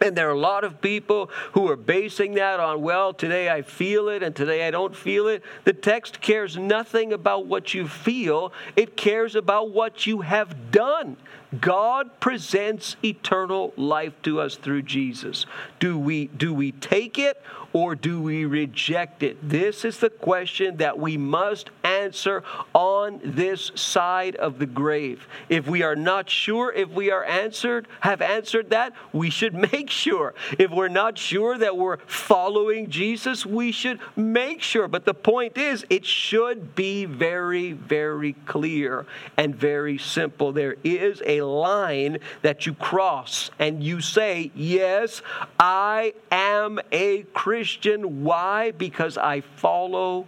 [0.01, 3.61] And there are a lot of people who are basing that on, well, today I
[3.61, 5.43] feel it and today I don't feel it.
[5.63, 11.17] The text cares nothing about what you feel, it cares about what you have done.
[11.59, 15.45] God presents eternal life to us through Jesus.
[15.79, 17.41] Do we, do we take it
[17.73, 19.37] or do we reject it?
[19.47, 22.43] This is the question that we must answer
[22.73, 25.27] on this side of the grave.
[25.49, 29.89] If we are not sure if we are answered, have answered that, we should make
[29.89, 30.33] sure.
[30.57, 34.87] If we're not sure that we're following Jesus, we should make sure.
[34.87, 39.05] But the point is, it should be very, very clear
[39.37, 40.51] and very simple.
[40.51, 45.21] There is a line that you cross and you say, Yes,
[45.59, 48.23] I am a Christian.
[48.23, 48.71] Why?
[48.71, 50.27] Because I follow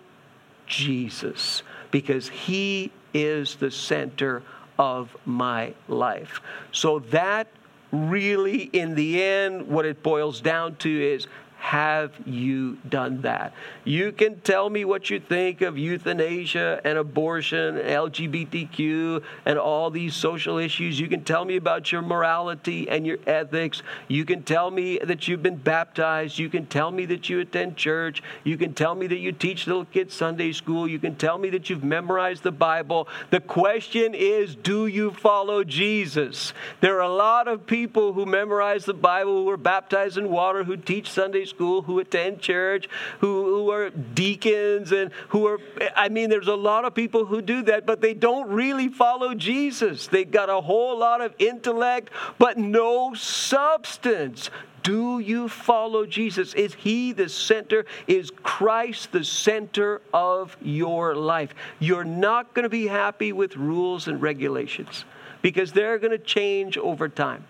[0.66, 4.43] Jesus, because He is the center
[4.80, 6.41] of my life.
[6.72, 7.47] So that
[7.91, 11.28] really, in the end, what it boils down to is
[11.64, 13.53] have you done that?
[13.86, 20.14] You can tell me what you think of euthanasia and abortion, LGBTQ, and all these
[20.14, 20.99] social issues.
[20.99, 23.82] You can tell me about your morality and your ethics.
[24.09, 26.38] You can tell me that you've been baptized.
[26.38, 28.22] You can tell me that you attend church.
[28.43, 30.86] You can tell me that you teach little kids Sunday school.
[30.86, 33.07] You can tell me that you've memorized the Bible.
[33.30, 36.53] The question is do you follow Jesus?
[36.82, 40.66] There are a lot of people who memorize the Bible, who are baptized in water,
[40.66, 42.87] who teach Sunday school school, who attend church,
[43.19, 45.59] who, who are deacons, and who are,
[45.95, 49.33] I mean, there's a lot of people who do that, but they don't really follow
[49.33, 50.07] Jesus.
[50.07, 54.49] They've got a whole lot of intellect, but no substance.
[54.83, 56.53] Do you follow Jesus?
[56.55, 57.85] Is He the center?
[58.05, 61.55] Is Christ the center of your life?
[61.79, 65.05] You're not going to be happy with rules and regulations
[65.41, 67.45] because they're going to change over time.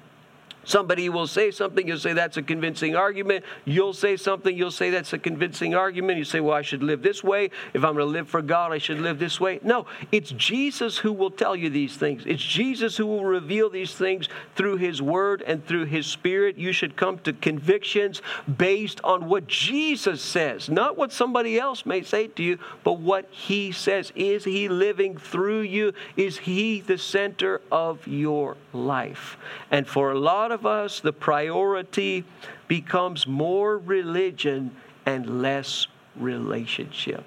[0.65, 3.43] Somebody will say something, you'll say that's a convincing argument.
[3.65, 6.17] You'll say something, you'll say that's a convincing argument.
[6.17, 7.51] You say, well, I should live this way.
[7.73, 9.59] If I'm going to live for God, I should live this way.
[9.63, 12.23] No, it's Jesus who will tell you these things.
[12.25, 16.57] It's Jesus who will reveal these things through His Word and through His Spirit.
[16.57, 18.21] You should come to convictions
[18.57, 23.27] based on what Jesus says, not what somebody else may say to you, but what
[23.31, 24.11] He says.
[24.15, 25.93] Is He living through you?
[26.15, 29.37] Is He the center of your life?
[29.69, 32.23] And for a lot of us, the priority
[32.67, 34.71] becomes more religion
[35.05, 37.25] and less relationship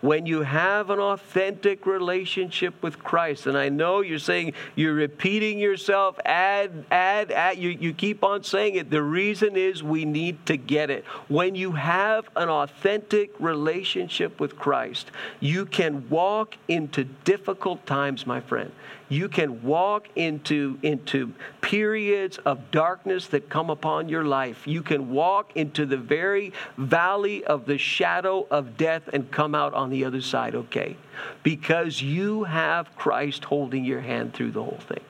[0.00, 5.58] when you have an authentic relationship with Christ, and I know you're saying you're repeating
[5.58, 8.90] yourself, add, add, add, you, you keep on saying it.
[8.90, 11.04] The reason is we need to get it.
[11.28, 18.40] When you have an authentic relationship with Christ, you can walk into difficult times, my
[18.40, 18.72] friend.
[19.10, 24.68] You can walk into, into periods of darkness that come upon your life.
[24.68, 29.74] You can walk into the very valley of the shadow of death and come out
[29.74, 30.96] on the other side okay.
[31.42, 35.02] Because you have Christ holding your hand through the whole thing.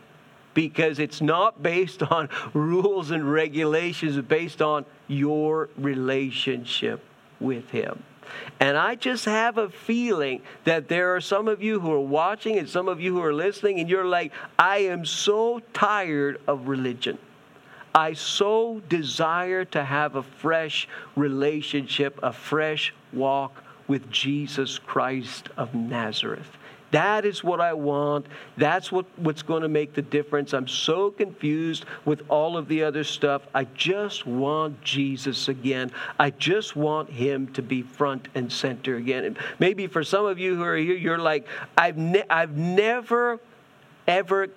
[0.55, 7.05] Because it's not based on rules and regulations, it's based on your relationship
[7.39, 8.03] with Him.
[8.59, 12.59] And I just have a feeling that there are some of you who are watching
[12.59, 16.69] and some of you who are listening, and you're like, I am so tired of
[16.69, 17.19] religion.
[17.95, 25.75] I so desire to have a fresh relationship, a fresh walk with Jesus Christ of
[25.75, 26.57] Nazareth.
[26.91, 28.27] That is what I want.
[28.57, 30.53] That's what, what's going to make the difference.
[30.53, 33.43] I'm so confused with all of the other stuff.
[33.55, 35.93] I just want Jesus again.
[36.19, 39.25] I just want him to be front and center again.
[39.25, 41.47] And maybe for some of you who are here, you're like,
[41.79, 43.39] I've, ne- I've never
[44.11, 44.49] ever,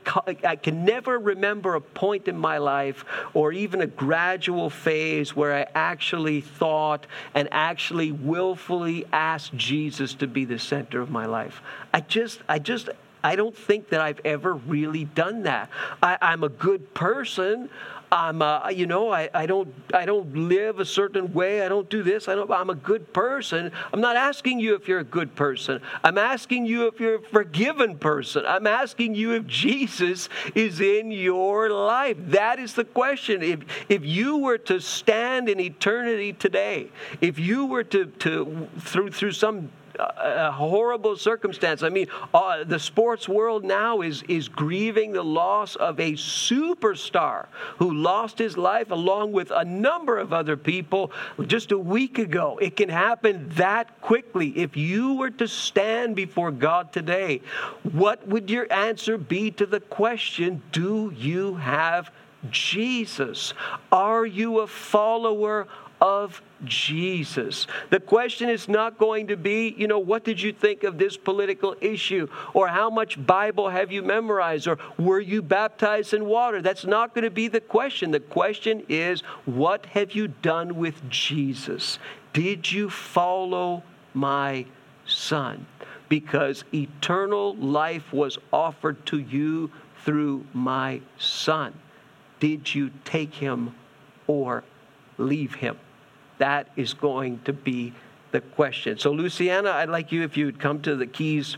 [0.44, 5.54] I can never remember a point in my life or even a gradual phase where
[5.54, 11.62] I actually thought and actually willfully asked Jesus to be the center of my life.
[11.94, 12.90] I just, I just,
[13.24, 15.70] I don't think that I've ever really done that.
[16.02, 17.70] I, am a good person.
[18.14, 21.66] I'm, uh, you know, I, I don't, I don't live a certain way.
[21.66, 22.28] I don't do this.
[22.28, 22.52] I don't.
[22.52, 23.72] I'm a good person.
[23.92, 25.82] I'm not asking you if you're a good person.
[26.04, 28.46] I'm asking you if you're a forgiven person.
[28.46, 32.18] I'm asking you if Jesus is in your life.
[32.20, 33.42] That is the question.
[33.42, 36.90] If if you were to stand in eternity today,
[37.20, 41.84] if you were to to through through some a horrible circumstance.
[41.84, 47.48] I mean, uh, the sports world now is, is grieving the loss of a superstar
[47.78, 51.12] who lost his life along with a number of other people
[51.46, 52.58] just a week ago.
[52.62, 54.50] It can happen that quickly.
[54.58, 57.42] If you were to stand before God today,
[57.92, 62.12] what would your answer be to the question Do you have
[62.50, 63.54] Jesus?
[63.92, 65.68] Are you a follower
[66.04, 67.66] of Jesus.
[67.90, 71.16] The question is not going to be, you know, what did you think of this
[71.16, 72.28] political issue?
[72.54, 74.68] Or how much Bible have you memorized?
[74.68, 76.62] Or were you baptized in water?
[76.62, 78.12] That's not going to be the question.
[78.12, 82.00] The question is, what have you done with Jesus?
[82.34, 83.82] Did you follow
[84.14, 84.66] my
[85.06, 85.66] son?
[86.10, 89.72] Because eternal life was offered to you
[90.04, 91.74] through my son.
[92.42, 93.74] Did you take him
[94.28, 94.66] or
[95.18, 95.78] leave him?
[96.38, 97.94] That is going to be
[98.32, 98.98] the question.
[98.98, 101.58] So, Luciana, I'd like you, if you would come to the keys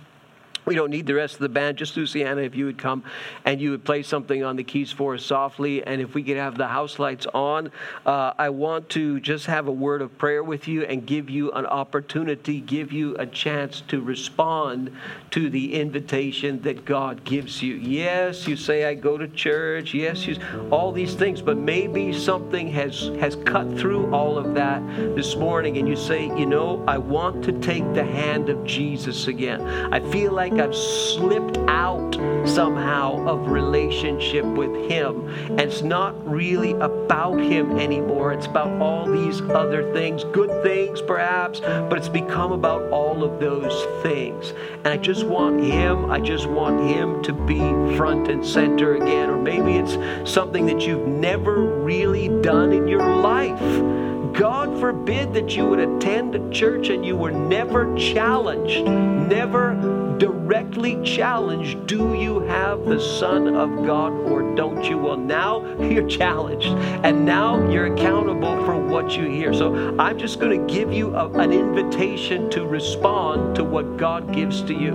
[0.65, 3.03] we don't need the rest of the band, just Luciana, if you would come
[3.45, 5.85] and you would play something on the keys for us softly.
[5.85, 7.71] And if we could have the house lights on,
[8.05, 11.51] uh, I want to just have a word of prayer with you and give you
[11.51, 14.95] an opportunity, give you a chance to respond
[15.31, 17.75] to the invitation that God gives you.
[17.75, 19.93] Yes, you say, I go to church.
[19.93, 20.37] Yes, you,
[20.71, 24.81] all these things, but maybe something has, has cut through all of that
[25.15, 25.77] this morning.
[25.77, 29.61] And you say, you know, I want to take the hand of Jesus again.
[29.93, 32.15] I feel like I've slipped out
[32.47, 35.27] somehow of relationship with Him.
[35.49, 38.31] And it's not really about Him anymore.
[38.31, 43.39] It's about all these other things, good things perhaps, but it's become about all of
[43.39, 44.53] those things.
[44.83, 47.59] And I just want Him, I just want Him to be
[47.97, 49.29] front and center again.
[49.29, 54.14] Or maybe it's something that you've never really done in your life.
[54.37, 59.75] God forbid that you would attend a church and you were never challenged, never
[60.17, 64.97] directly challenged do you have the Son of God or don't you?
[64.97, 69.53] Well, now you're challenged and now you're accountable for what you hear.
[69.53, 74.33] So I'm just going to give you a, an invitation to respond to what God
[74.33, 74.93] gives to you.